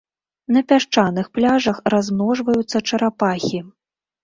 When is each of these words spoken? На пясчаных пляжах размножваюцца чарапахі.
На 0.53 0.63
пясчаных 0.71 1.29
пляжах 1.35 1.77
размножваюцца 1.95 2.77
чарапахі. 2.89 3.65